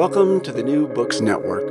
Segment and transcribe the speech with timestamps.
[0.00, 1.66] Welcome to the New Books Network.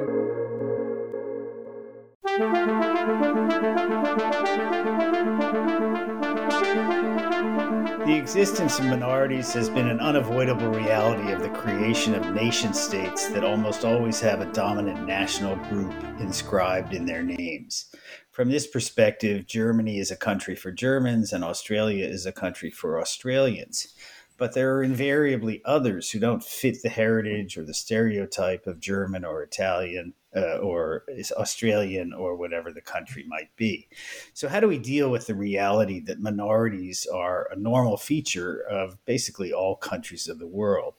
[8.05, 13.29] The existence of minorities has been an unavoidable reality of the creation of nation states
[13.29, 17.91] that almost always have a dominant national group inscribed in their names.
[18.29, 23.01] From this perspective, Germany is a country for Germans and Australia is a country for
[23.01, 23.95] Australians
[24.39, 29.25] but there are invariably others who don't fit the heritage or the stereotype of German
[29.25, 31.03] or Italian uh, or
[31.33, 33.89] Australian or whatever the country might be.
[34.33, 39.03] So, how do we deal with the reality that minorities are a normal feature of
[39.05, 40.93] basically all countries of the world?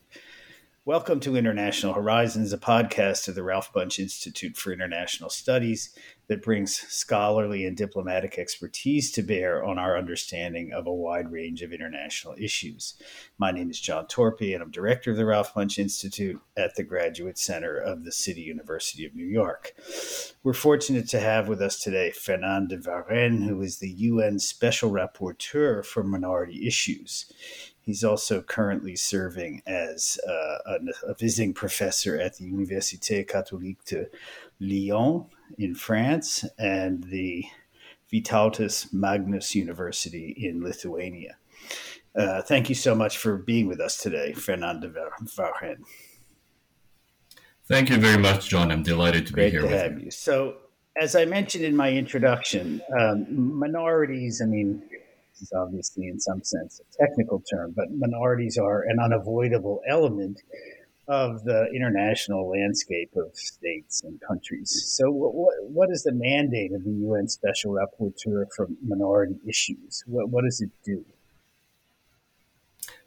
[0.90, 6.42] Welcome to International Horizons, a podcast of the Ralph Bunche Institute for International Studies that
[6.42, 11.72] brings scholarly and diplomatic expertise to bear on our understanding of a wide range of
[11.72, 12.94] international issues.
[13.38, 16.82] My name is John Torpey, and I'm director of the Ralph Bunche Institute at the
[16.82, 19.72] Graduate Center of the City University of New York.
[20.42, 24.90] We're fortunate to have with us today Fernand de Varennes, who is the UN Special
[24.90, 27.32] Rapporteur for Minority Issues.
[27.90, 34.06] He's also currently serving as uh, a, a, visiting professor at the Université Catholique de
[34.60, 35.26] Lyon
[35.58, 37.44] in France and the
[38.12, 41.36] Vytautas Magnus University in Lithuania.
[42.14, 45.82] Uh, thank you so much for being with us today, Fernand de Varennes.
[47.66, 48.70] Thank you very much, John.
[48.70, 50.04] I'm delighted to Great be here to with have you.
[50.04, 50.10] you.
[50.12, 50.58] So,
[50.96, 54.80] as I mentioned in my introduction, um, minorities, I mean,
[55.40, 60.40] is obviously in some sense a technical term, but minorities are an unavoidable element
[61.08, 64.84] of the international landscape of states and countries.
[64.96, 70.04] So, what, what is the mandate of the UN Special Rapporteur for Minority Issues?
[70.06, 71.04] What, what does it do?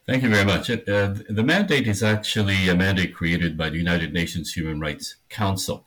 [0.05, 0.69] Thank you very much.
[0.69, 5.85] Uh, the mandate is actually a mandate created by the United Nations Human Rights Council.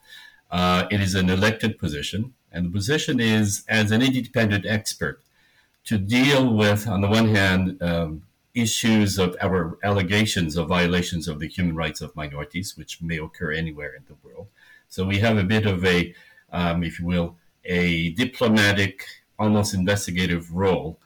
[0.51, 5.21] Uh, it is an elected position, and the position is as an independent expert
[5.87, 8.23] to deal with, on the one hand, um,
[8.55, 13.53] issues of our allegations of violations of the human rights of minorities, which may occur
[13.53, 14.49] anywhere in the world.
[14.89, 16.15] So we have a bit of a,
[16.53, 19.05] um, if you will, a diplomatic,
[19.39, 20.99] almost investigative role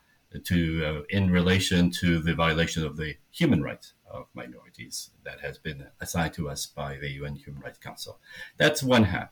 [0.45, 5.59] to uh, in relation to the violation of the human rights of minorities that has
[5.59, 8.19] been assigned to us by the UN Human Rights Council.
[8.57, 9.31] That's one half.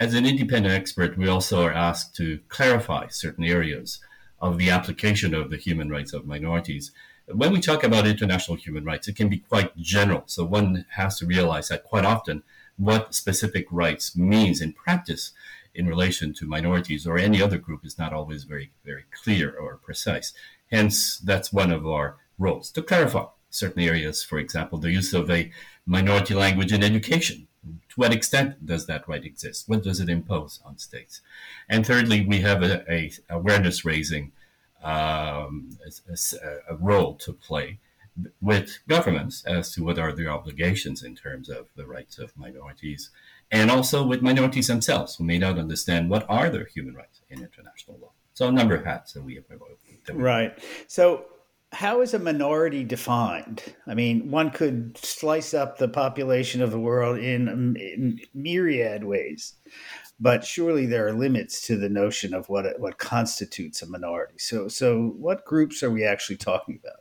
[0.00, 4.00] As an independent expert, we also are asked to clarify certain areas
[4.40, 6.92] of the application of the human rights of minorities.
[7.26, 10.22] When we talk about international human rights, it can be quite general.
[10.26, 12.42] So one has to realize that quite often
[12.76, 15.32] what specific rights means in practice
[15.74, 19.76] in relation to minorities or any other group is not always very, very clear or
[19.76, 20.32] precise.
[20.70, 24.22] Hence, that's one of our roles to clarify certain areas.
[24.22, 25.50] For example, the use of a
[25.86, 27.47] minority language in education
[27.88, 29.68] to what extent does that right exist?
[29.68, 31.20] What does it impose on states?
[31.68, 34.32] And thirdly, we have a, a awareness raising
[34.82, 37.78] um, a, a, role to play
[38.40, 43.10] with governments as to what are their obligations in terms of the rights of minorities,
[43.50, 47.40] and also with minorities themselves who may not understand what are their human rights in
[47.40, 48.12] international law.
[48.34, 49.48] So a number of hats that we have.
[49.48, 50.56] That we right.
[50.86, 51.26] So
[51.72, 53.62] how is a minority defined?
[53.86, 59.54] I mean, one could slice up the population of the world in, in, myriad ways,
[60.18, 64.38] but surely there are limits to the notion of what what constitutes a minority.
[64.38, 67.00] So, so what groups are we actually talking about?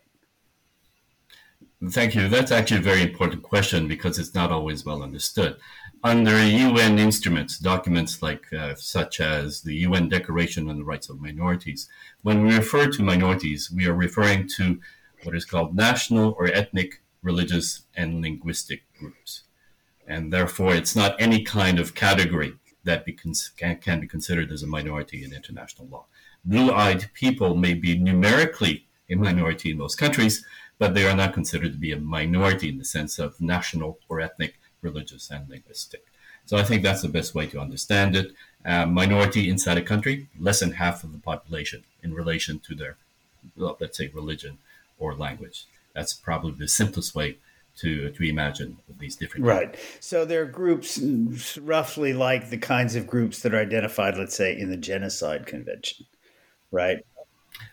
[1.92, 2.28] Thank you.
[2.28, 5.58] That's actually a very important question because it's not always well understood.
[6.04, 11.20] Under UN instruments, documents like uh, such as the UN Declaration on the Rights of
[11.20, 11.90] Minorities,
[12.22, 14.80] when we refer to minorities, we are referring to
[15.24, 19.44] what is called national or ethnic, religious, and linguistic groups.
[20.08, 22.54] And therefore, it's not any kind of category
[22.84, 26.06] that be cons- can, can be considered as a minority in international law.
[26.46, 30.46] Blue eyed people may be numerically a minority in most countries,
[30.78, 34.22] but they are not considered to be a minority in the sense of national or
[34.22, 36.06] ethnic, religious, and linguistic.
[36.46, 38.32] So I think that's the best way to understand it.
[38.66, 42.98] Uh, minority inside a country, less than half of the population in relation to their,
[43.58, 44.58] let's say, religion
[45.00, 45.66] or language.
[45.94, 47.38] That's probably the simplest way
[47.78, 51.00] to to imagine these different right so there are groups
[51.60, 56.06] roughly like the kinds of groups that are identified let's say in the genocide convention
[56.72, 57.06] right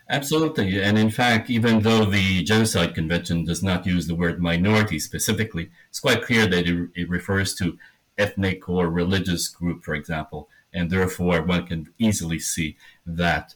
[0.09, 4.99] absolutely and in fact even though the genocide convention does not use the word minority
[4.99, 7.77] specifically it's quite clear that it, it refers to
[8.17, 13.55] ethnic or religious group for example and therefore one can easily see that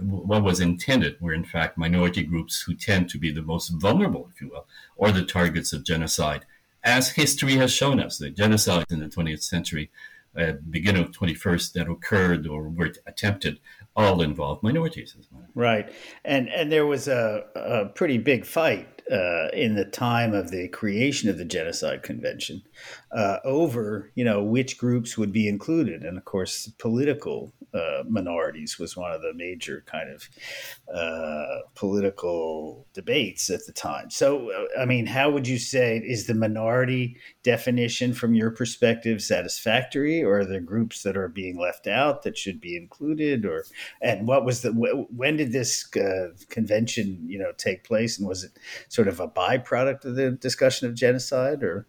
[0.00, 4.28] what was intended were in fact minority groups who tend to be the most vulnerable,
[4.32, 4.66] if you will,
[4.96, 6.44] or the targets of genocide,
[6.84, 8.18] as history has shown us.
[8.18, 9.90] The genocides in the 20th century,
[10.38, 13.60] uh, beginning of 21st, that occurred or were attempted,
[13.96, 15.16] all involved minorities.
[15.54, 15.92] Right,
[16.24, 20.68] and and there was a, a pretty big fight uh, in the time of the
[20.68, 22.62] creation of the Genocide Convention
[23.10, 28.78] uh, over, you know, which groups would be included, and of course, political uh, minorities
[28.78, 30.28] was one of the major kind of
[30.94, 34.10] uh, political debates at the time.
[34.10, 39.22] So, uh, I mean, how would you say is the minority definition from your perspective
[39.22, 43.64] satisfactory, or are there groups that are being left out that should be included, or
[44.02, 48.44] and what was the when did this uh, convention, you know, take place, and was
[48.44, 48.52] it
[48.88, 51.86] sort of a byproduct of the discussion of genocide, or?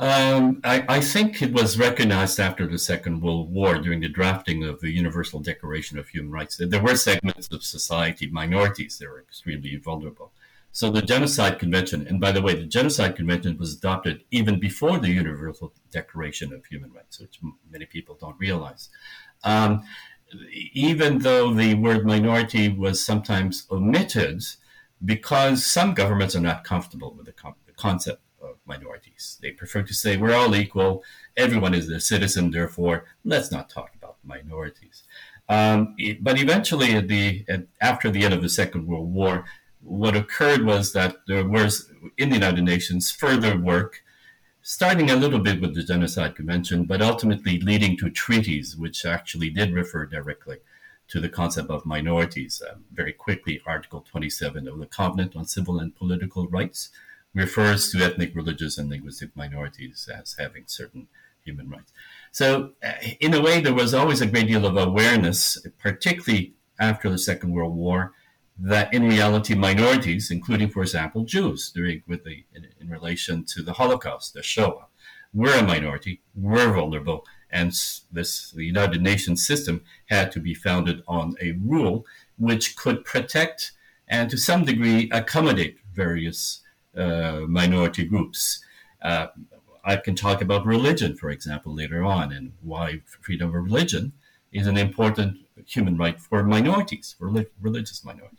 [0.00, 4.64] Um, I, I, think it was recognized after the Second World War during the drafting
[4.64, 9.10] of the Universal Declaration of Human Rights that there were segments of society, minorities, that
[9.10, 10.32] were extremely vulnerable.
[10.72, 14.98] So the Genocide Convention, and by the way, the Genocide Convention was adopted even before
[14.98, 17.38] the Universal Declaration of Human Rights, which
[17.70, 18.88] many people don't realize.
[19.44, 19.84] Um,
[20.72, 24.44] even though the word minority was sometimes omitted,
[25.04, 29.38] because some governments are not comfortable with the, com- the concept of minorities.
[29.42, 31.04] They prefer to say we're all equal,
[31.36, 35.02] everyone is a citizen, therefore let's not talk about minorities.
[35.48, 39.44] Um, it, but eventually, at the at, after the end of the Second World War,
[39.82, 44.02] what occurred was that there was in the United Nations further work,
[44.62, 49.50] starting a little bit with the Genocide Convention, but ultimately leading to treaties which actually
[49.50, 50.58] did refer directly
[51.08, 52.62] to the concept of minorities.
[52.70, 56.90] Um, very quickly, Article 27 of the Covenant on Civil and Political Rights
[57.34, 61.08] refers to ethnic, religious, and linguistic minorities as having certain
[61.44, 61.92] human rights.
[62.32, 67.08] So, uh, in a way, there was always a great deal of awareness, particularly after
[67.08, 68.12] the Second World War,
[68.58, 73.62] that in reality, minorities, including, for example, Jews, during with the in, in relation to
[73.62, 74.86] the Holocaust, the Shoah,
[75.32, 77.72] were a minority, were vulnerable, and
[78.12, 82.04] this the United Nations system had to be founded on a rule
[82.36, 83.72] which could protect
[84.08, 86.62] and to some degree accommodate various
[86.94, 88.62] minority groups.
[89.02, 89.28] Uh,
[89.84, 94.12] I can talk about religion, for example, later on, and why freedom of religion
[94.52, 98.36] is an important human right for minorities, for religious minorities.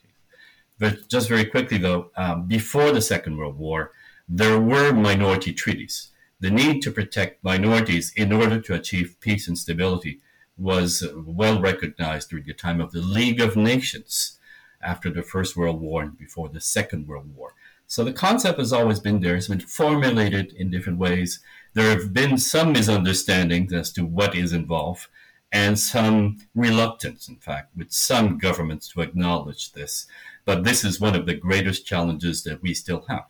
[0.78, 3.92] But just very quickly, though, um, before the Second World War,
[4.28, 6.12] there were minority treaties
[6.42, 10.20] the need to protect minorities in order to achieve peace and stability
[10.58, 14.40] was well recognized during the time of the League of Nations
[14.82, 17.54] after the First World War and before the Second World War.
[17.92, 19.36] So the concept has always been there.
[19.36, 21.42] It's been formulated in different ways.
[21.74, 25.10] There have been some misunderstandings as to what is involved
[25.52, 30.08] and some reluctance, in fact, with some governments to acknowledge this.
[30.46, 33.28] But this is one of the greatest challenges that we still have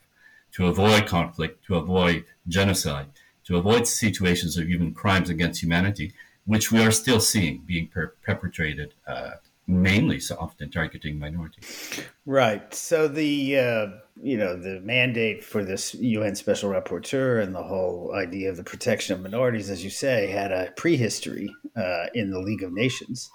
[0.51, 3.07] to avoid conflict, to avoid genocide,
[3.45, 6.13] to avoid situations of even crimes against humanity,
[6.45, 9.31] which we are still seeing being per- perpetrated, uh,
[9.71, 12.01] mainly so often targeting minorities.
[12.25, 12.73] Right.
[12.73, 13.87] So the uh,
[14.21, 18.63] you know the mandate for this UN Special Rapporteur and the whole idea of the
[18.63, 23.31] protection of minorities, as you say, had a prehistory uh, in the League of Nations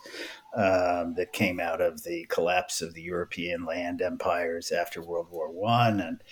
[0.56, 5.50] um, that came out of the collapse of the European land empires after World War
[5.50, 6.22] One, and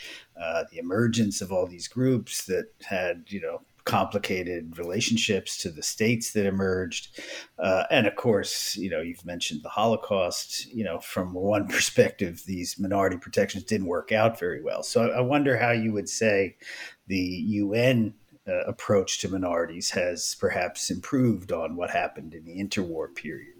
[0.41, 5.83] uh, the emergence of all these groups that had, you know, complicated relationships to the
[5.83, 7.21] states that emerged,
[7.59, 10.73] uh, and of course, you know, you've mentioned the Holocaust.
[10.73, 14.83] You know, from one perspective, these minority protections didn't work out very well.
[14.83, 16.57] So I wonder how you would say
[17.07, 18.15] the UN
[18.47, 23.55] uh, approach to minorities has perhaps improved on what happened in the interwar period.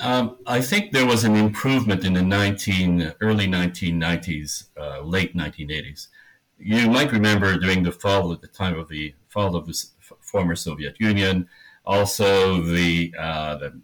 [0.00, 6.08] Um, I think there was an improvement in the 19, early 1990s, uh, late 1980s.
[6.58, 9.74] You might remember during the fall, at the time of the fall of the
[10.20, 11.48] former Soviet Union,
[11.84, 13.80] also the, uh, the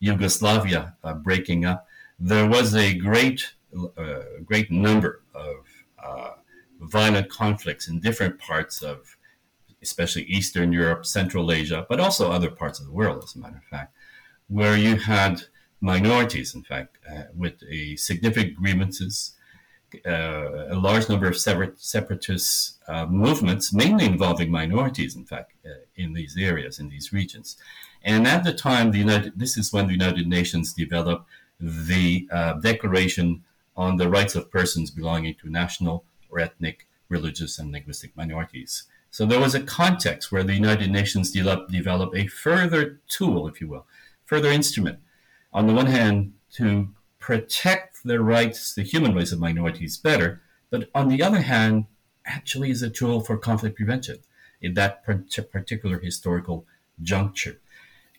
[0.00, 1.86] Yugoslavia uh, breaking up,
[2.18, 3.54] there was a great,
[3.96, 5.56] uh, great number of
[6.04, 6.30] uh,
[6.80, 9.16] violent conflicts in different parts of,
[9.80, 13.56] especially Eastern Europe, Central Asia, but also other parts of the world, as a matter
[13.56, 13.94] of fact
[14.48, 15.42] where you had
[15.80, 19.34] minorities, in fact, uh, with a significant grievances,
[20.06, 26.12] uh, a large number of separatist uh, movements, mainly involving minorities, in fact, uh, in
[26.12, 27.56] these areas, in these regions.
[28.02, 31.28] And at the time, the United, this is when the United Nations developed
[31.60, 33.44] the uh, Declaration
[33.76, 38.84] on the Rights of Persons Belonging to National or Ethnic, Religious, and Linguistic Minorities.
[39.10, 43.60] So there was a context where the United Nations developed, developed a further tool, if
[43.60, 43.86] you will,
[44.24, 44.98] further instrument.
[45.52, 50.40] On the one hand, to protect the rights, the human rights of minorities better,
[50.70, 51.86] but on the other hand,
[52.24, 54.18] actually is a tool for conflict prevention
[54.60, 56.66] in that particular historical
[57.02, 57.60] juncture.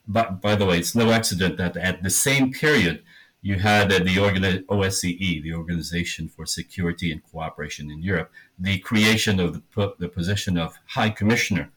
[0.07, 3.03] But by the way, it's no accident that at the same period,
[3.41, 9.62] you had the OSCE, the Organization for Security and Cooperation in Europe, the creation of
[9.75, 11.69] the position of High Commissioner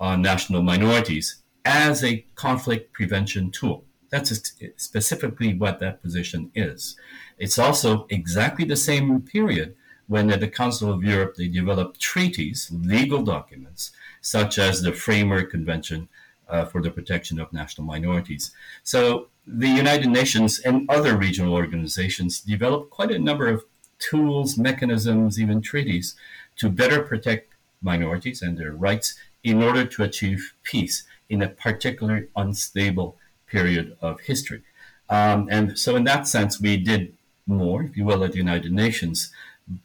[0.00, 3.85] on National Minorities as a conflict prevention tool.
[4.10, 6.96] That's specifically what that position is.
[7.38, 9.74] It's also exactly the same period
[10.08, 15.50] when at the Council of Europe they developed treaties, legal documents, such as the Framework
[15.50, 16.08] Convention
[16.48, 18.52] uh, for the Protection of National Minorities.
[18.84, 23.64] So the United Nations and other regional organizations developed quite a number of
[23.98, 26.14] tools, mechanisms, even treaties
[26.56, 32.26] to better protect minorities and their rights in order to achieve peace in a particularly
[32.36, 34.62] unstable period of history.
[35.08, 38.72] Um, and so, in that sense, we did more, if you will, at the United
[38.72, 39.30] Nations.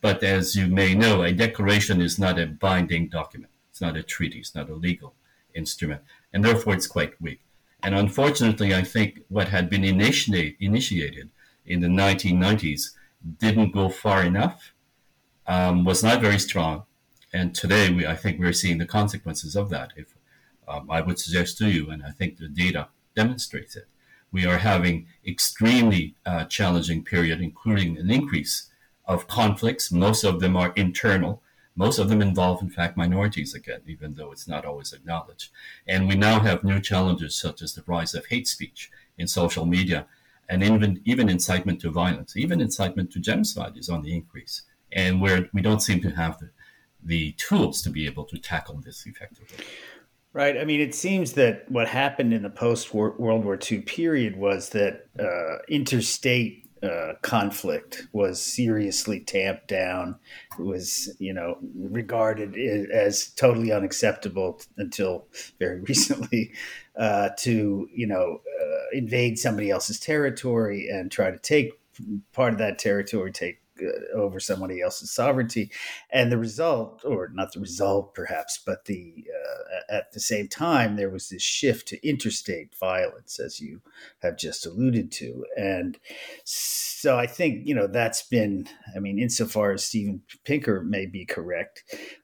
[0.02, 3.52] But as you may know, a declaration is not a binding document.
[3.70, 4.40] It's not a treaty.
[4.40, 5.14] It's not a legal
[5.54, 6.02] instrument.
[6.34, 7.42] And therefore, it's quite weak.
[7.84, 11.30] And unfortunately, I think what had been initiate, initiated
[11.66, 12.92] in the 1990s
[13.40, 14.74] didn't go far enough,
[15.48, 16.84] um, was not very strong.
[17.34, 19.94] And today, we, I think we're seeing the consequences of that.
[19.96, 20.16] If
[20.68, 22.90] um, I would suggest to you, and I think the data
[23.22, 23.88] demonstrates it.
[24.32, 28.56] We are having extremely uh, challenging period, including an increase
[29.06, 29.92] of conflicts.
[29.92, 31.34] Most of them are internal.
[31.76, 35.50] Most of them involve, in fact, minorities again, even though it's not always acknowledged.
[35.88, 39.66] And we now have new challenges such as the rise of hate speech in social
[39.66, 40.08] media
[40.50, 42.36] and even, even incitement to violence.
[42.36, 44.64] Even incitement to genocide is on the increase.
[44.92, 46.50] And where we don't seem to have the,
[47.14, 49.66] the tools to be able to tackle this effectively.
[50.34, 50.58] Right.
[50.58, 54.70] I mean, it seems that what happened in the post World War II period was
[54.70, 60.16] that uh, interstate uh, conflict was seriously tamped down.
[60.58, 62.56] It was, you know, regarded
[62.92, 65.28] as totally unacceptable until
[65.60, 66.54] very recently
[66.96, 71.74] uh, to, you know, uh, invade somebody else's territory and try to take
[72.32, 73.61] part of that territory, take
[74.14, 75.72] over somebody else's sovereignty.
[76.12, 80.96] And the result or not the result perhaps but the uh, at the same time
[80.96, 83.82] there was this shift to interstate violence as you
[84.22, 85.46] have just alluded to.
[85.58, 85.98] And
[86.44, 91.26] so i think you know that's been i mean insofar as steven pinker may be
[91.26, 91.84] correct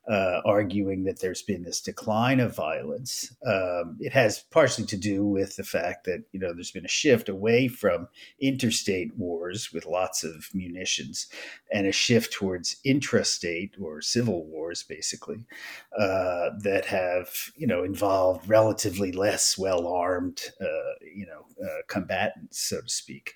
[0.09, 5.25] uh, arguing that there's been this decline of violence um, it has partially to do
[5.25, 8.07] with the fact that you know there's been a shift away from
[8.39, 11.27] interstate wars with lots of munitions
[11.71, 15.45] and a shift towards intrastate or civil wars, basically,
[15.97, 22.59] uh, that have you know involved relatively less well armed, uh, you know, uh, combatants,
[22.59, 23.33] so to speak.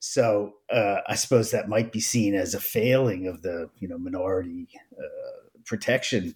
[0.00, 3.98] So uh, I suppose that might be seen as a failing of the you know
[3.98, 6.34] minority uh, protection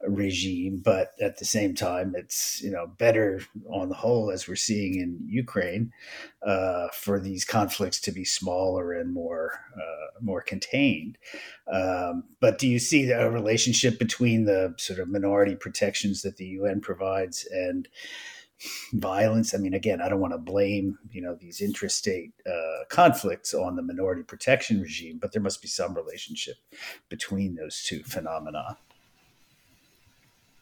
[0.00, 4.56] regime, but at the same time, it's you know better on the whole, as we're
[4.56, 5.92] seeing in Ukraine,
[6.46, 11.18] uh, for these conflicts to be smaller and more uh, more contained.
[11.72, 16.46] Um, but do you see a relationship between the sort of minority protections that the
[16.46, 17.88] UN provides and
[18.92, 19.54] violence.
[19.54, 23.76] I mean, again, I don't want to blame you know these intrastate uh, conflicts on
[23.76, 26.56] the minority protection regime, but there must be some relationship
[27.08, 28.78] between those two phenomena.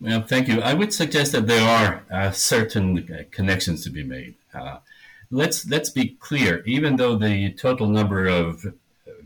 [0.01, 0.61] Well, thank you.
[0.61, 4.35] I would suggest that there are uh, certain uh, connections to be made.
[4.53, 4.79] Uh,
[5.31, 6.63] let's let's be clear.
[6.67, 8.65] Even though the total number of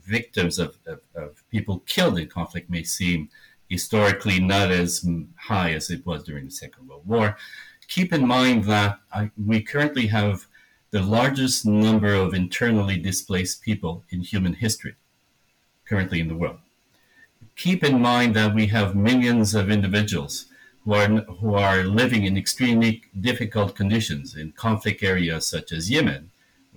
[0.05, 3.29] victims of, of, of people killed in conflict may seem
[3.69, 7.37] historically not as high as it was during the Second World War,
[7.91, 10.47] keep in mind that I, we currently have
[10.93, 14.95] the largest number of internally displaced people in human history
[15.87, 16.61] currently in the world.
[17.57, 20.47] Keep in mind that we have millions of individuals
[20.85, 21.09] who are,
[21.41, 26.31] who are living in extremely difficult conditions in conflict areas such as Yemen,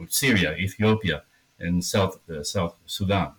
[0.10, 1.24] Syria, Ethiopia,
[1.60, 3.32] and South, uh, South Sudan.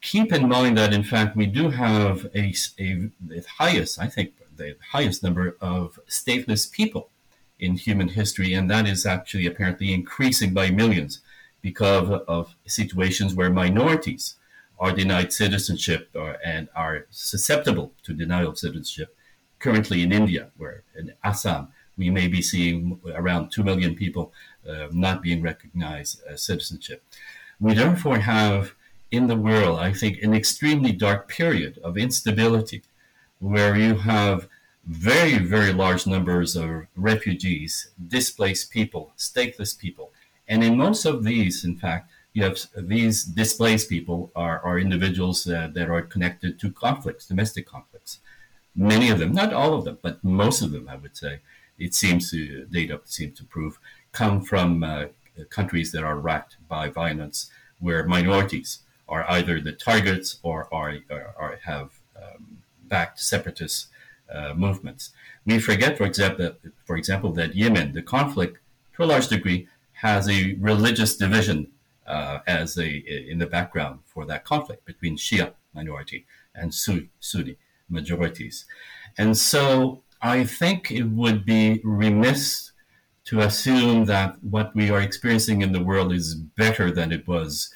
[0.00, 4.32] Keep in mind that, in fact, we do have a, a the highest, I think,
[4.58, 7.10] the highest number of stateless people
[7.58, 11.20] in human history, and that is actually apparently increasing by millions
[11.62, 14.36] because of situations where minorities
[14.78, 19.16] are denied citizenship or, and are susceptible to denial of citizenship
[19.58, 24.32] currently in India, where in Assam, we may be seeing around 2 million people
[24.68, 27.02] uh, not being recognized as citizenship.
[27.58, 28.74] We therefore have
[29.10, 32.82] in the world, I think, an extremely dark period of instability
[33.40, 34.48] where you have
[34.84, 40.12] very, very large numbers of refugees, displaced people, stateless people.
[40.48, 45.46] And in most of these, in fact, you have these displaced people are, are individuals
[45.46, 48.20] uh, that are connected to conflicts, domestic conflicts.
[48.74, 51.40] Many of them, not all of them, but most of them, I would say,
[51.78, 53.78] it seems to, data seems to prove,
[54.12, 55.06] come from uh,
[55.50, 61.58] countries that are racked by violence, where minorities are either the targets or, are, or
[61.64, 62.57] have um,
[62.88, 63.88] backed separatist
[64.32, 65.10] uh, movements.
[65.46, 66.52] We forget, for example,
[66.84, 68.58] for example, that Yemen, the conflict,
[68.94, 71.68] to a large degree, has a religious division
[72.06, 72.88] uh, as a
[73.30, 77.56] in the background for that conflict between Shia minority and Sunni
[77.88, 78.66] majorities,
[79.16, 82.72] and so I think it would be remiss
[83.28, 87.70] to assume that what we are experiencing in the world is better than it was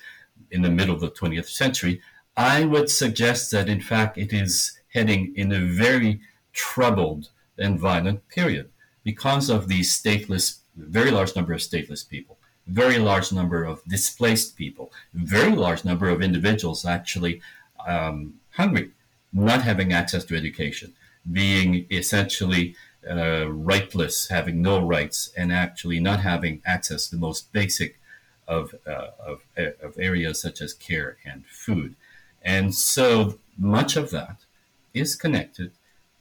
[0.51, 2.01] in the middle of the 20th century.
[2.37, 6.21] I would suggest that, in fact, it is heading in a very
[6.53, 8.71] troubled and violent period
[9.05, 14.57] because of the stateless, very large number of stateless people, very large number of displaced
[14.57, 17.41] people, very large number of individuals actually
[17.87, 18.91] um, hungry,
[19.33, 20.93] not having access to education,
[21.31, 22.77] being essentially
[23.09, 27.99] uh, rightless, having no rights, and actually not having access to the most basic
[28.47, 31.97] of, uh, of, of areas such as care and food.
[32.43, 34.37] And so much of that
[34.95, 35.73] is connected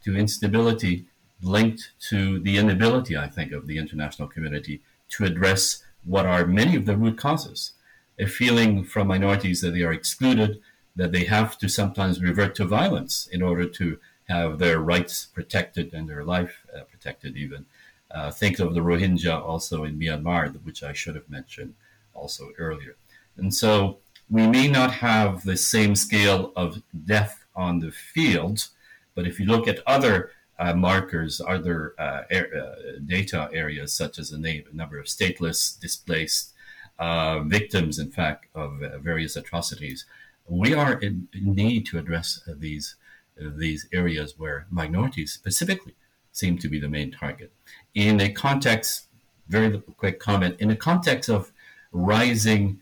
[0.04, 1.06] to instability
[1.42, 6.76] linked to the inability, I think, of the international community to address what are many
[6.76, 7.74] of the root causes.
[8.20, 10.60] A feeling from minorities that they are excluded,
[10.96, 13.98] that they have to sometimes revert to violence in order to
[14.28, 17.66] have their rights protected and their life uh, protected, even.
[18.10, 21.74] Uh, think of the Rohingya also in Myanmar, which I should have mentioned
[22.14, 22.96] also earlier.
[23.38, 23.98] And so
[24.30, 28.68] we may not have the same scale of death on the field,
[29.16, 34.30] but if you look at other uh, markers, other uh, uh, data areas such as
[34.30, 36.54] the number of stateless, displaced
[37.00, 40.06] uh, victims, in fact, of uh, various atrocities,
[40.48, 42.96] we are in, in need to address these
[43.38, 45.96] these areas where minorities specifically
[46.32, 47.52] seem to be the main target.
[47.96, 49.08] In a context,
[49.48, 51.52] very quick comment, in a context of
[51.92, 52.80] rising,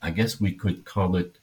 [0.00, 1.38] I guess we could call it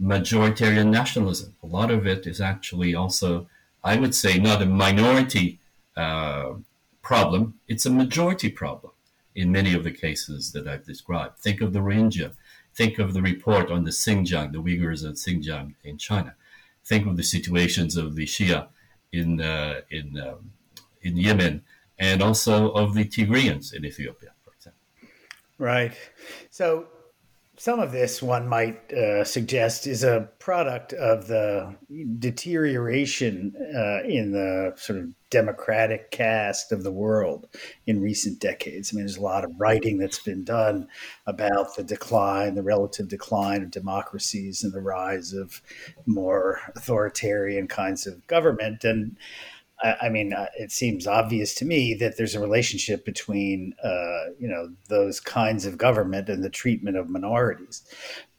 [0.00, 1.54] majoritarian nationalism.
[1.62, 3.48] A lot of it is actually also
[3.84, 5.60] I would say not a minority
[5.94, 6.54] uh,
[7.02, 8.92] problem, it's a majority problem
[9.34, 11.38] in many of the cases that I've described.
[11.38, 12.32] Think of the Rohingya.
[12.74, 16.34] Think of the report on the Xinjiang, the Uyghurs in Xinjiang in China.
[16.84, 18.68] Think of the situations of the Shia
[19.12, 20.52] in, uh, in, um,
[21.02, 21.62] in Yemen
[21.98, 24.80] and also of the Tigrayans in Ethiopia, for example.
[25.58, 25.92] Right.
[26.50, 26.86] So
[27.56, 31.74] some of this, one might uh, suggest, is a product of the
[32.18, 37.48] deterioration uh, in the sort of democratic cast of the world
[37.86, 38.92] in recent decades.
[38.92, 40.88] I mean, there's a lot of writing that's been done
[41.26, 45.60] about the decline, the relative decline of democracies and the rise of
[46.06, 48.84] more authoritarian kinds of government.
[48.84, 49.16] And
[49.84, 54.48] I, mean, uh, it seems obvious to me that there's a relationship between, uh, you
[54.48, 57.82] know, those kinds of government and the treatment of minorities.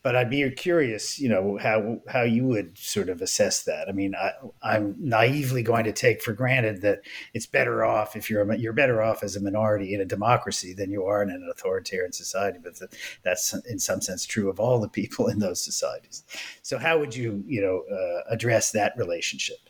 [0.01, 3.89] But I'd be curious, you know, how how you would sort of assess that.
[3.89, 6.99] I mean, I, I'm naively going to take for granted that
[7.33, 10.73] it's better off if you're a, you're better off as a minority in a democracy
[10.73, 12.59] than you are in an authoritarian society.
[12.61, 12.79] But
[13.23, 16.23] that's in some sense true of all the people in those societies.
[16.61, 19.64] So, how would you, you know, uh, address that relationship?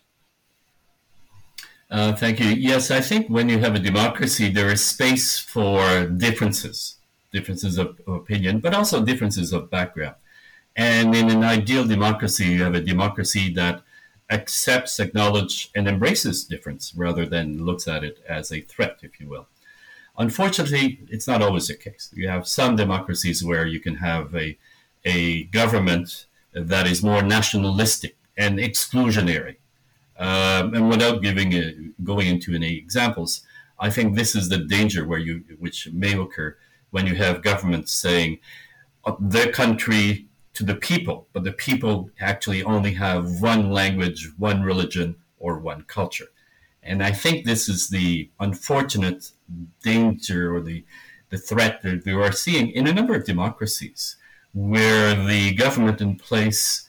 [1.89, 2.48] Uh, thank you.
[2.48, 6.98] Yes, I think when you have a democracy, there is space for differences,
[7.32, 10.15] differences of, opinion, but also differences of background.
[10.76, 13.84] And in an ideal democracy, you have a democracy that
[14.30, 19.30] accepts, acknowledges, and embraces difference rather than looks at it as a threat, if you
[19.30, 19.48] will.
[20.17, 22.10] Unfortunately, it's not always the case.
[22.13, 24.58] You have some democracies where you can have a,
[25.04, 29.58] a government that is more nationalistic and exclusionary
[30.17, 31.73] um, and without giving a,
[32.04, 33.41] going into any examples,
[33.80, 36.58] I think this is the danger where you, which may occur
[36.91, 38.39] when you have governments saying
[39.04, 44.62] uh, their country to the people, but the people actually only have one language, one
[44.63, 46.28] religion, or one culture.
[46.82, 49.32] And I think this is the unfortunate
[49.84, 50.86] danger or the,
[51.30, 54.15] the threat that we are seeing in a number of democracies
[54.54, 56.85] where the government in place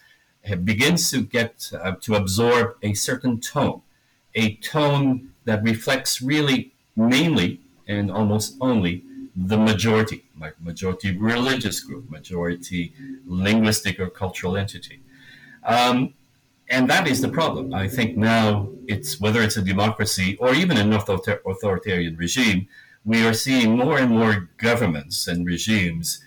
[0.54, 3.82] begins to get uh, to absorb a certain tone,
[4.34, 9.02] a tone that reflects really mainly and almost only
[9.36, 10.24] the majority,
[10.60, 12.92] majority religious group, majority
[13.26, 15.00] linguistic or cultural entity.
[15.64, 16.14] Um,
[16.68, 17.74] and that is the problem.
[17.74, 22.68] I think now it's whether it's a democracy or even an authoritarian regime,
[23.04, 26.24] we are seeing more and more governments and regimes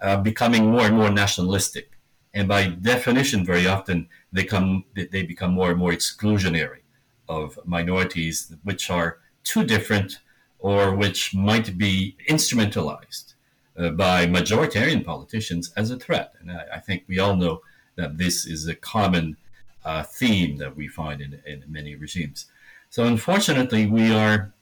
[0.00, 1.89] uh, becoming more and more nationalistic,
[2.32, 6.82] and by definition, very often they come they become more and more exclusionary
[7.28, 10.18] of minorities, which are too different
[10.58, 13.34] or which might be instrumentalized
[13.78, 16.34] uh, by majoritarian politicians as a threat.
[16.40, 17.62] And I, I, think we all know
[17.96, 19.38] that this is a common
[19.84, 22.46] uh, theme that we find in, in many regimes.
[22.90, 24.52] So unfortunately, we are,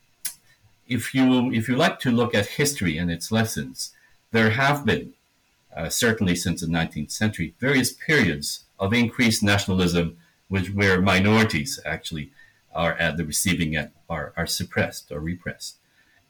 [0.86, 3.92] if you if you like to look at history and its lessons,
[4.30, 5.14] there have been,
[5.78, 10.16] uh, certainly since the 19th century, various periods of increased nationalism,
[10.48, 12.32] which where minorities actually
[12.74, 15.76] are at the receiving end, are, are suppressed or repressed.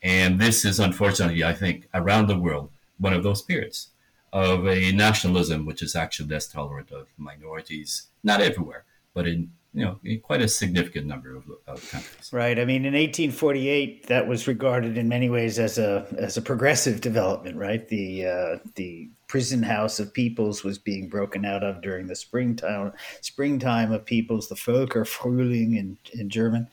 [0.02, 3.88] And this is unfortunately, I think, around the world, one of those periods
[4.32, 8.84] of a nationalism which is actually less tolerant of minorities, not everywhere,
[9.14, 12.30] but in you know in quite a significant number of, of, countries.
[12.32, 12.58] Right.
[12.58, 17.00] I mean, in 1848, that was regarded in many ways as a as a progressive
[17.00, 17.56] development.
[17.56, 17.86] Right.
[17.88, 22.92] The uh, the prison house of peoples was being broken out of during the springtime
[23.20, 26.68] springtime of peoples, the Völker Frühling in in German,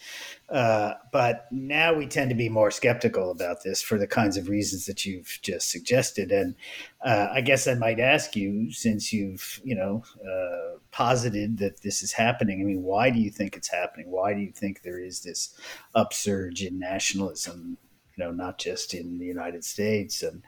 [0.49, 4.49] uh, but now we tend to be more skeptical about this for the kinds of
[4.49, 6.31] reasons that you've just suggested.
[6.31, 6.55] And
[7.03, 12.01] uh, I guess I might ask you, since you've you know uh, posited that this
[12.01, 12.61] is happening.
[12.61, 14.09] I mean, why do you think it's happening?
[14.09, 15.59] Why do you think there is this
[15.93, 17.77] upsurge in nationalism?
[18.15, 20.41] You know, not just in the United States and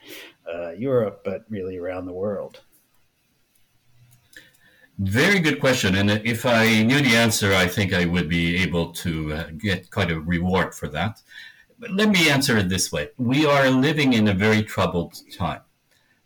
[0.51, 2.61] uh, Europe, but really around the world.
[4.99, 5.95] Very good question.
[5.95, 9.91] And if I knew the answer, I think I would be able to uh, get
[9.91, 11.21] quite a reward for that.
[11.77, 15.61] But let me answer it this way We are living in a very troubled time.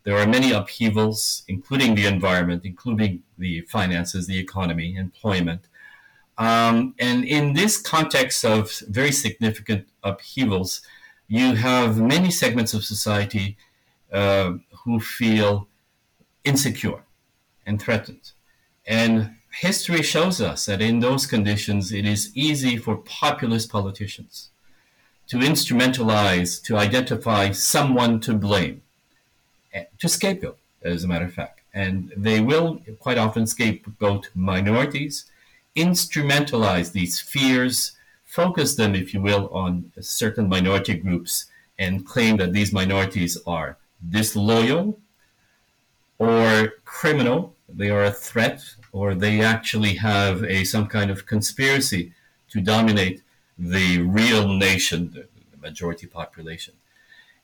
[0.04, 5.68] There are many upheavals, including the environment, including the finances, the economy, employment.
[6.38, 10.82] Um, and in this context of very significant upheavals,
[11.32, 13.56] you have many segments of society
[14.12, 14.52] uh,
[14.84, 15.70] who feel
[16.44, 17.04] insecure
[17.66, 18.32] and threatened.
[18.86, 24.50] And history shows us that in those conditions, it is easy for populist politicians
[25.28, 28.82] to instrumentalize, to identify someone to blame,
[30.00, 31.62] to scapegoat, as a matter of fact.
[31.74, 35.32] And they will quite often scapegoat minorities,
[35.78, 37.94] instrumentalize these fears,
[38.40, 41.46] focus them, if you will, on certain minority groups,
[41.78, 43.78] and claim that these minorities are
[44.10, 45.00] disloyal
[46.18, 52.14] or criminal they are a threat or they actually have a some kind of conspiracy
[52.50, 53.22] to dominate
[53.58, 55.28] the real nation, the,
[55.62, 56.74] majority population.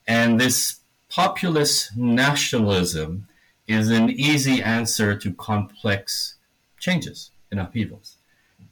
[0.06, 3.28] And this populist nationalism
[3.68, 6.34] is an easy answer to complex
[6.80, 8.17] changes and upheavals.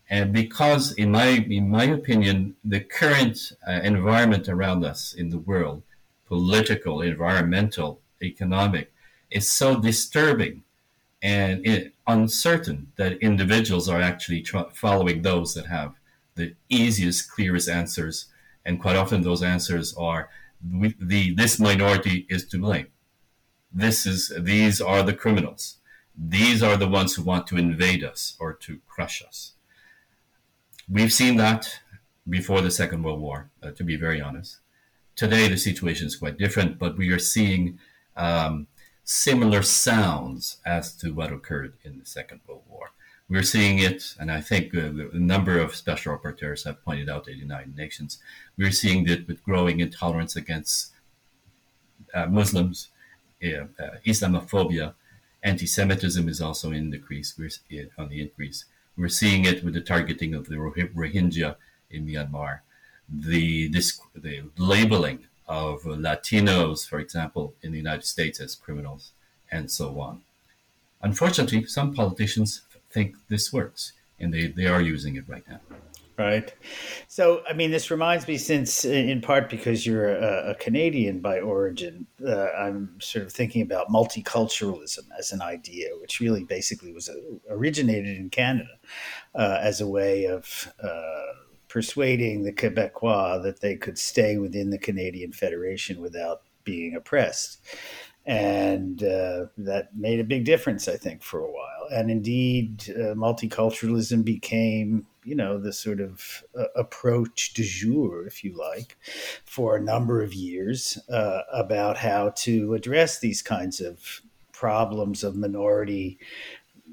[0.09, 5.39] And because, in my in my opinion, the current uh, environment around us in the
[5.39, 5.83] world,
[6.27, 8.93] political, environmental, economic,
[9.31, 10.63] is so disturbing
[11.23, 15.95] and uncertain that individuals are actually tr- following those that have
[16.37, 18.27] the easiest, clearest answers,
[18.65, 20.29] and quite often those answers are
[20.63, 22.87] the, the this minority is to blame.
[23.73, 25.79] This is these are the criminals.
[26.17, 29.53] These are the ones who want to invade us or to crush us.
[30.89, 31.81] We've seen that
[32.29, 34.59] before the Second World War, uh, to be very honest.
[35.17, 37.79] Today, the situation is quite different, but we are seeing
[38.17, 38.69] um,
[39.03, 42.91] similar sounds as to what occurred in the Second World War.
[43.29, 47.21] We're seeing it, and I think uh, a number of special rapporteurs have pointed out
[47.21, 48.21] at the United Nations.
[48.57, 50.93] We're seeing it with growing intolerance against
[52.15, 52.91] uh, Muslims,
[53.43, 53.67] uh,
[54.07, 54.95] Islamophobia,
[55.43, 57.35] anti-Semitism is also in decrease.
[57.39, 58.65] Uh, on the increase.
[58.97, 61.57] We're seeing it with the targeting of the Rohingya
[61.91, 62.61] in Myanmar,
[63.09, 69.13] the this, the labeling of Latinos, for example, in the United States as criminals,
[69.51, 70.23] and so on.
[71.03, 75.61] Unfortunately, some politicians think this works, and they, they are using it right now.
[76.19, 76.55] Right.
[77.09, 81.41] So, I mean, this reminds me, since in part because you're a, a Canadian by
[81.41, 87.11] origin, uh, I'm sort of thinking about multiculturalism as an idea, which really basically was
[87.11, 88.79] a, uh, originated in Canada
[89.35, 91.35] uh, as a way of uh,
[91.69, 97.61] persuading the Quebecois that they could stay within the Canadian Federation without being oppressed.
[98.27, 101.89] And uh, that made a big difference, I think, for a while.
[101.93, 108.45] and indeed, uh, multiculturalism became you know the sort of uh, approach du jour, if
[108.45, 108.97] you like,
[109.45, 115.37] for a number of years uh, about how to address these kinds of problems of
[115.37, 116.19] minority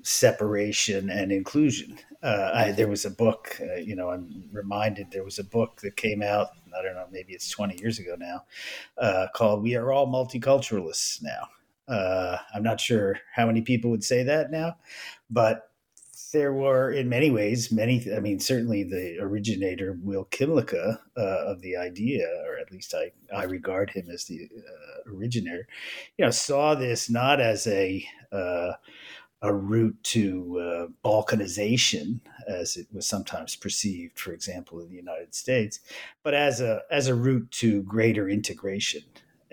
[0.02, 1.98] separation and inclusion.
[2.24, 5.82] Uh, I, there was a book, uh, you know, I'm reminded there was a book
[5.82, 8.46] that came out, I don't know, maybe it's 20 years ago now,
[8.98, 11.50] uh, called We Are All Multiculturalists Now.
[11.94, 14.78] Uh, I'm not sure how many people would say that now,
[15.30, 15.70] but
[16.32, 18.08] there were, in many ways, many.
[18.16, 23.12] I mean, certainly the originator, Will Kymlicka, uh, of the idea, or at least I,
[23.36, 25.68] I regard him as the uh, originator.
[26.18, 28.04] You know, saw this not as a
[29.44, 35.36] a route to uh, balkanization, as it was sometimes perceived, for example, in the United
[35.36, 35.80] States,
[36.24, 39.04] but as a as a route to greater integration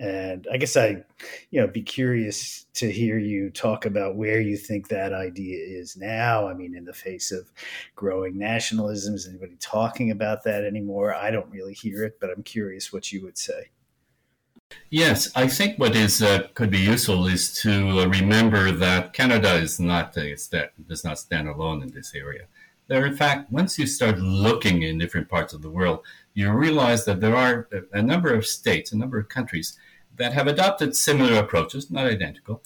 [0.01, 1.03] and I guess I,
[1.51, 5.95] you know, be curious to hear you talk about where you think that idea is
[5.95, 6.47] now.
[6.47, 7.51] I mean, in the face of
[7.95, 11.13] growing nationalism, is anybody talking about that anymore?
[11.13, 13.69] I don't really hear it, but I'm curious what you would say.
[14.89, 19.55] Yes, I think what is uh, could be useful is to uh, remember that Canada
[19.55, 20.35] is not a,
[20.87, 22.47] does not stand alone in this area.
[22.87, 26.01] There, in fact, once you start looking in different parts of the world,
[26.33, 29.77] you realize that there are a number of states, a number of countries
[30.17, 32.61] that have adopted similar approaches, not identical.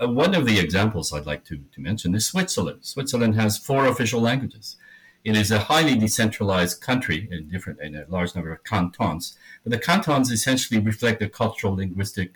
[0.00, 2.80] Uh, one of the examples I'd like to, to mention is Switzerland.
[2.82, 4.76] Switzerland has four official languages.
[5.24, 9.72] It is a highly decentralized country in different in a large number of cantons, but
[9.72, 12.34] the cantons essentially reflect the cultural linguistic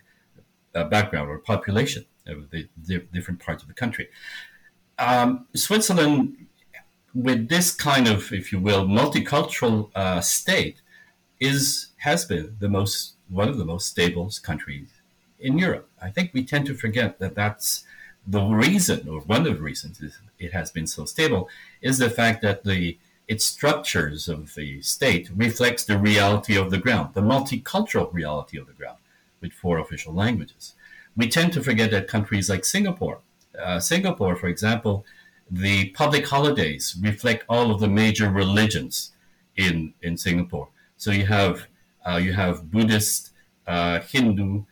[0.75, 4.09] uh, background or population of the, the, different parts of the country.
[4.99, 6.47] Um, Switzerland,
[7.15, 10.81] with this kind of, if you will, multicultural uh, state,
[11.41, 14.89] is has been the most one of the most stable countries
[15.41, 15.89] in Europe.
[16.01, 17.85] I think we tend to forget that that's
[18.27, 20.01] the reason, or one of the reasons
[20.43, 21.49] it has been so stable,
[21.81, 26.79] is the fact that the its structures of the state reflects the reality of the
[26.79, 28.99] ground, the multicultural reality of the ground,
[29.41, 30.75] with four official languages.
[31.17, 33.21] We tend to forget that countries like Singapore,
[33.59, 35.05] uh, Singapore, for example,
[35.51, 39.13] the public holidays reflect all of the major religions
[39.57, 40.69] in in Singapore.
[40.97, 41.67] So you have
[42.07, 43.31] uh, you have Buddhist,
[43.67, 44.65] uh, Hindu,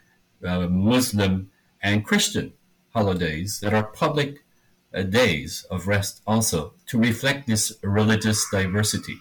[0.45, 1.51] uh, Muslim,
[1.83, 2.53] and Christian
[2.95, 4.45] holidays that are public
[4.92, 9.18] days of rest also to reflect this religious diversity.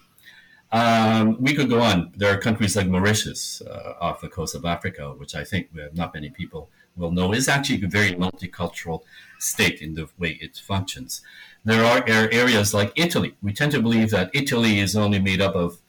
[0.72, 2.12] Um, we could go on.
[2.16, 6.14] There are countries like Mauritius uh, off the coast of Africa, which I think not
[6.14, 9.02] many people will know is actually a very multicultural
[9.40, 11.22] state in the way it functions.
[11.66, 13.36] There are areas like Italy.
[13.42, 15.80] We tend to believe that Italy is only made up of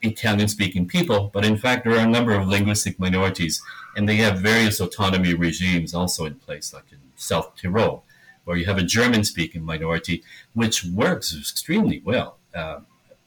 [0.00, 3.60] Italian speaking people, but in fact, there are a number of linguistic minorities,
[3.96, 8.04] and they have various autonomy regimes also in place, like in South Tyrol,
[8.48, 12.38] where you have a German speaking minority, which works extremely well.
[12.54, 12.80] Uh,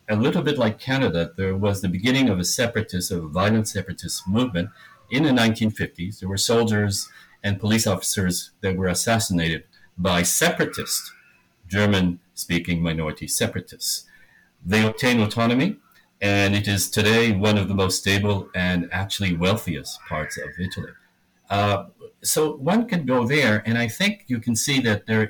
[0.09, 4.27] a little bit like Canada, there was the beginning of a separatist, a violent separatist
[4.27, 4.71] movement
[5.11, 6.19] in the 1950s.
[6.19, 7.07] There were soldiers
[7.43, 11.11] and police officers that were assassinated by separatist,
[11.67, 14.05] German speaking minority separatists.
[14.65, 15.77] They obtained autonomy
[16.19, 20.93] and it is today one of the most stable and actually wealthiest parts of Italy.
[21.47, 21.85] Uh,
[22.23, 25.29] so one can go there, and I think you can see that there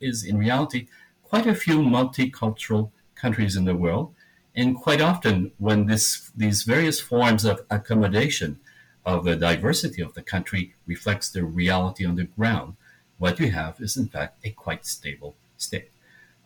[0.00, 0.88] is, in reality,
[1.22, 4.14] quite a few multicultural countries in the world,
[4.54, 8.58] and quite often when this these various forms of accommodation
[9.04, 12.74] of the diversity of the country reflects the reality on the ground,
[13.18, 15.90] what you have is in fact a quite stable state.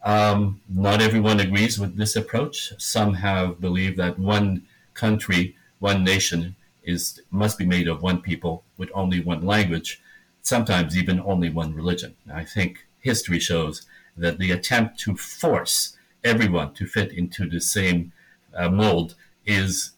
[0.05, 2.73] Um, not everyone agrees with this approach.
[2.79, 8.65] Some have believed that one country, one nation is must be made of one people
[8.77, 10.01] with only one language,
[10.43, 12.15] sometimes even only one religion.
[12.33, 18.13] I think history shows that the attempt to force everyone to fit into the same
[18.55, 19.91] uh, mold is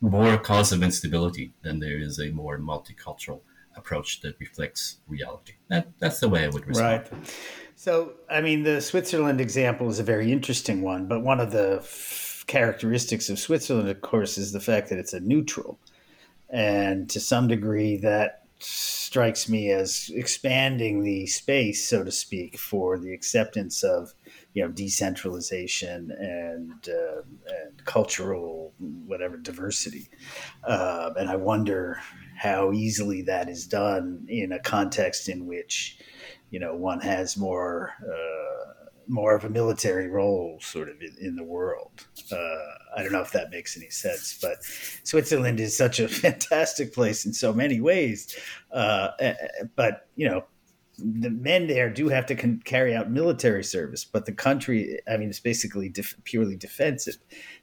[0.00, 3.40] more a cause of instability than there is a more multicultural
[3.76, 5.54] approach that reflects reality.
[5.68, 7.08] That, that's the way I would respond.
[7.10, 7.36] Right.
[7.76, 11.78] So, I mean, the Switzerland example is a very interesting one, but one of the
[11.80, 15.78] f- characteristics of Switzerland, of course, is the fact that it's a neutral.
[16.52, 22.98] And to some degree, that strikes me as expanding the space, so to speak, for
[22.98, 24.14] the acceptance of
[24.54, 27.22] you know decentralization and uh,
[27.62, 30.08] and cultural whatever diversity.
[30.64, 32.00] Uh, and I wonder
[32.36, 35.98] how easily that is done in a context in which
[36.50, 41.36] you know one has more uh, more of a military role sort of in, in
[41.36, 42.06] the world.
[42.96, 44.62] I don't know if that makes any sense, but
[45.04, 48.36] Switzerland is such a fantastic place in so many ways.
[48.72, 49.08] Uh,
[49.76, 50.44] but you know,
[50.98, 55.16] the men there do have to con- carry out military service, but the country, I
[55.16, 57.16] mean, it's basically def- purely defensive.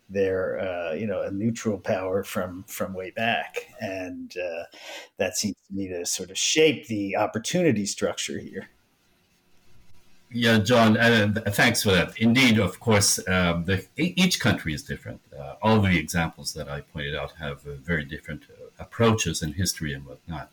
[0.10, 4.63] They're, uh, you know, a neutral power from from way back, and uh,
[5.18, 8.70] that seems to me to sort of shape the opportunity structure here.
[10.32, 12.15] Yeah, John, uh, thanks for that.
[12.20, 15.22] Indeed, of course, um, the, each country is different.
[15.36, 19.54] Uh, all the examples that I pointed out have uh, very different uh, approaches in
[19.54, 20.52] history and whatnot.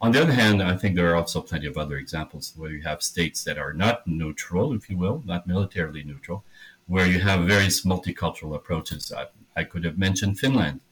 [0.00, 2.82] On the other hand, I think there are also plenty of other examples where you
[2.82, 6.44] have states that are not neutral, if you will, not militarily neutral,
[6.86, 9.10] where you have various multicultural approaches.
[9.10, 10.82] I, I could have mentioned Finland,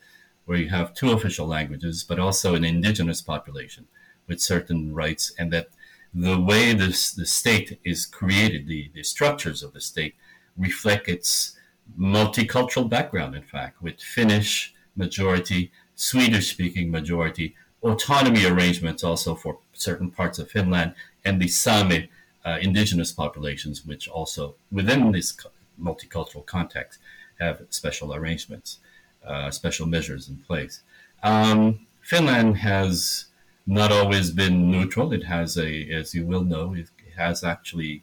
[0.44, 3.87] where you have two official languages, but also an indigenous population
[4.27, 5.68] with certain rights, and that
[6.14, 10.14] the way this, the state is created, the, the structures of the state
[10.57, 11.57] reflect its
[11.98, 20.11] multicultural background, in fact, with Finnish majority, Swedish speaking majority, autonomy arrangements also for certain
[20.11, 22.09] parts of Finland, and the Sami
[22.44, 25.37] uh, indigenous populations, which also within this
[25.81, 27.00] multicultural context
[27.40, 28.79] have special arrangements,
[29.27, 30.83] uh, special measures in place.
[31.22, 33.27] Um, Finland has
[33.66, 35.12] not always been neutral.
[35.12, 38.03] It has a, as you will know, it has actually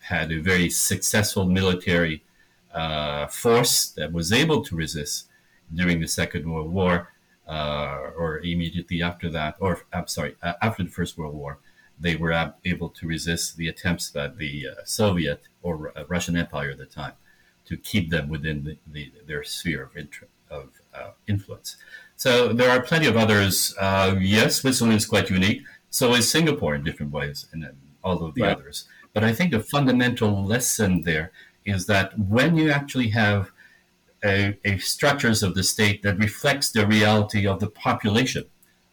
[0.00, 2.22] had a very successful military
[2.72, 5.28] uh, force that was able to resist
[5.72, 7.10] during the Second World War,
[7.48, 11.58] uh, or immediately after that, or I'm sorry, uh, after the First World War.
[11.98, 16.36] They were ab- able to resist the attempts that the uh, Soviet or uh, Russian
[16.36, 17.12] Empire at the time
[17.66, 20.06] to keep them within the, the, their sphere of,
[20.50, 21.76] of uh, influence.
[22.16, 23.74] So there are plenty of others.
[23.78, 25.62] Uh, yes, Switzerland is quite unique.
[25.90, 27.68] So is Singapore in different ways, and
[28.02, 28.56] all of the right.
[28.56, 28.86] others.
[29.12, 31.30] But I think the fundamental lesson there
[31.64, 33.50] is that when you actually have
[34.24, 38.44] a, a, structures of the state that reflects the reality of the population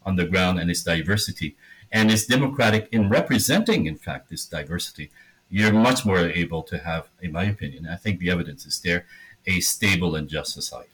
[0.05, 1.55] on the ground and its diversity,
[1.91, 5.11] and is democratic in representing, in fact, this diversity,
[5.49, 9.05] you're much more able to have, in my opinion, I think the evidence is there,
[9.45, 10.90] a stable and just society.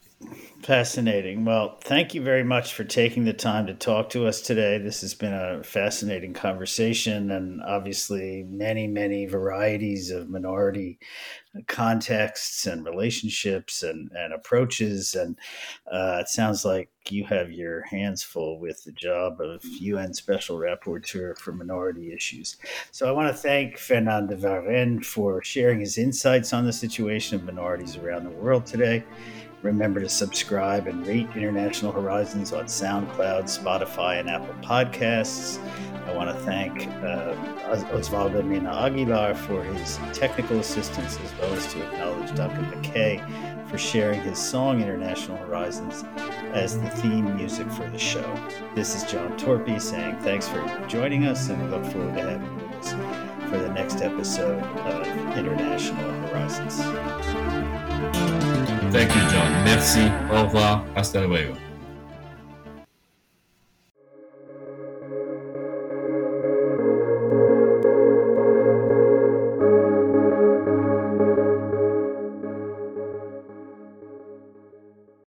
[0.64, 1.46] Fascinating.
[1.46, 4.80] Well, thank you very much for taking the time to talk to us today.
[4.80, 11.00] This has been a fascinating conversation, and obviously, many, many varieties of minority
[11.68, 15.16] contexts and relationships and, and approaches.
[15.16, 15.38] And
[15.92, 20.58] uh, it sounds like you have your hands full with the job of UN Special
[20.58, 22.58] Rapporteur for Minority Issues.
[22.92, 27.36] So I want to thank Fernand de Varennes for sharing his insights on the situation
[27.36, 29.04] of minorities around the world today.
[29.68, 35.60] Remember to subscribe and rate International Horizons on SoundCloud, Spotify, and Apple Podcasts.
[36.08, 37.36] I want to thank uh,
[37.92, 43.78] Osvaldo Mina Aguilar for his technical assistance, as well as to acknowledge Duncan McKay for
[43.78, 46.06] sharing his song International Horizons
[46.54, 48.24] as the theme music for the show.
[48.74, 52.58] This is John Torpey saying thanks for joining us, and we look forward to having
[52.58, 57.37] you with us for the next episode of International Horizons.
[58.92, 59.64] Thank you, John.
[59.64, 60.12] Merci.
[60.32, 60.84] Au revoir.
[60.96, 61.67] Hasta luego.